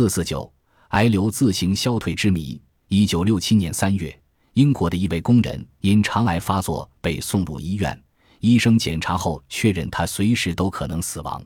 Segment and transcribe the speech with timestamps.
[0.00, 0.50] 四四九，
[0.92, 2.58] 癌瘤自行消退之谜。
[2.88, 4.18] 一九六七年三月，
[4.54, 8.02] 英国的一位工人因肠癌发作被送入医院，
[8.38, 11.44] 医生检查后确认他随时都可能死亡。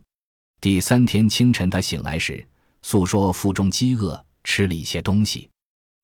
[0.60, 2.46] 第三天清晨，他醒来时
[2.82, 5.50] 诉说腹中饥饿，吃了一些东西。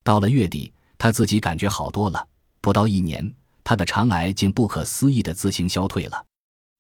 [0.03, 2.27] 到了月底，他自己感觉好多了。
[2.61, 3.33] 不到一年，
[3.63, 6.27] 他的肠癌竟不可思议地自行消退了。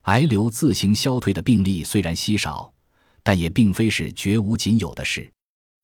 [0.07, 2.73] 癌瘤自行消退的病例虽然稀少，
[3.23, 5.30] 但也并非是绝无仅有的事。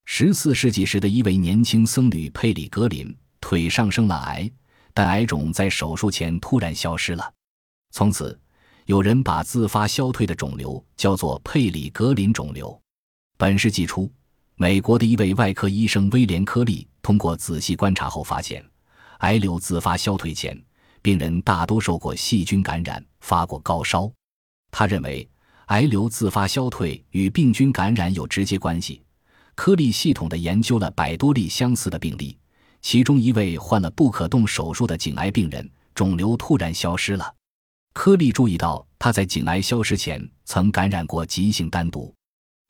[0.08, 4.50] 十四世纪时的一位年轻僧侣佩里格林，腿上生了癌，
[4.94, 7.34] 但癌肿在手术前突然消失了。
[7.90, 8.38] 从此。
[8.86, 12.80] 有人把自发消退的肿瘤叫做佩里格林肿瘤。
[13.36, 14.08] 本世纪初，
[14.54, 18.64] 美国的一位外科医生威廉·科利通过仔细观察后发现，
[19.18, 20.56] 癌瘤自发消退前，
[21.02, 24.08] 病人大多受过细菌感染，发过高烧。
[24.70, 25.28] 他认为，
[25.66, 29.02] 癌瘤自发消退与病菌感染有直接关系。
[29.56, 32.38] 科利系统地研究了百多例相似的病例，
[32.82, 37.34] 其中一位患了不可动手术的颈癌病人，肿瘤突然消失了。
[37.94, 42.14] 科利注意到，他在颈癌消失前曾感染过急性单毒。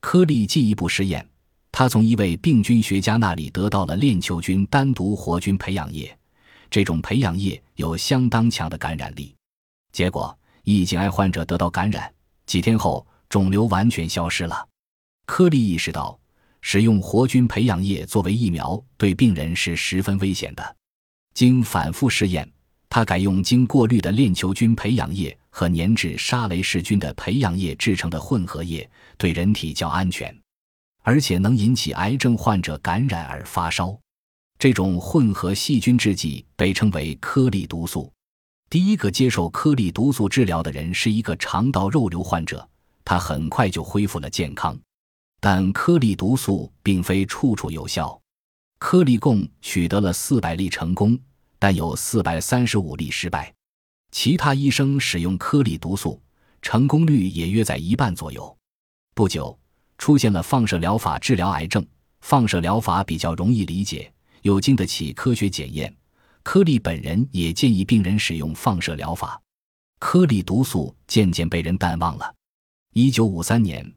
[0.00, 1.28] 科利进一步实验，
[1.72, 6.16] 他从一位病菌学家那里得到了链球菌单独活菌培养液，
[6.70, 9.34] 这种培养液有相当强的感染力。
[9.92, 12.14] 结果，一颈癌患者得到感染，
[12.46, 14.68] 几天后肿瘤完全消失了。
[15.26, 16.16] 科利意识到，
[16.68, 20.76] 使用活菌培养液作为疫苗对病人是十分危险的。
[21.32, 22.52] 经反复试验。
[22.88, 30.36] 他改用经过滤的链球菌培养液和粘制沙雷氏菌的培养液制成的混合液，对人体较安全，
[31.02, 33.96] 而且能引起癌症患者感染而发烧。
[34.58, 38.12] 这种混合细菌制剂被称为颗粒毒素。
[38.68, 42.68] 第一个接受颗粒毒素治疗的人是一个肠道肉瘤患者，
[43.04, 44.76] 他很快就恢复了健康。
[45.40, 48.20] 但颗粒毒素并非处处有效，
[48.78, 51.18] 颗粒共取得了四百例成功。
[51.58, 53.52] 但有四百三十五例失败，
[54.10, 56.20] 其他医生使用颗粒毒素，
[56.60, 58.56] 成功率也约在一半左右。
[59.14, 59.58] 不久，
[59.96, 61.84] 出现了放射疗法治疗癌症。
[62.20, 64.12] 放射疗法比较容易理解，
[64.42, 65.94] 又经得起科学检验。
[66.42, 69.40] 颗粒本人也建议病人使用放射疗法。
[69.98, 72.34] 颗粒毒素渐渐被人淡忘了。
[72.92, 73.90] 一九五三年，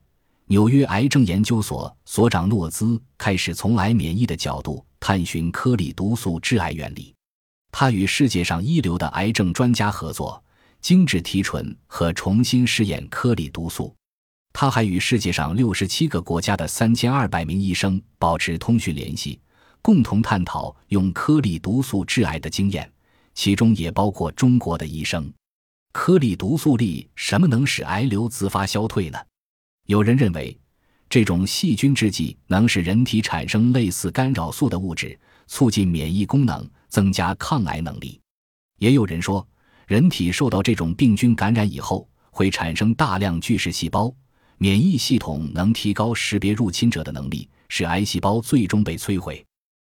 [0.52, 7.14] 纽约癌症研究所所长诺兹开始从癌免疫的角度探寻颗粒毒素致癌原理。
[7.72, 10.44] 他与世界上一流的癌症专家合作，
[10.82, 13.96] 精致提纯和重新试验颗粒毒素。
[14.52, 19.40] 他还与世界上六十七个国家的三千二百名医生保持通讯联系，
[19.84, 22.92] 共同探讨用颗粒毒素治癌的经验，
[23.36, 25.32] 其中也包括中国的医生。
[25.92, 29.20] 颗粒毒素里什么能使癌瘤自发消退呢？
[29.90, 30.56] 有人认为，
[31.10, 36.64] 这种细菌制剂能使人体产生类似干扰素的物质，促进免疫功能。
[36.90, 38.20] 增加抗癌能力，
[38.80, 39.48] 也有人说，
[39.88, 44.12] 人体受到这种病菌感染以后，会产生大量巨噬细胞，
[44.58, 49.46] 免疫系统能提高识别入侵者的能力，使癌细胞最终被摧毁。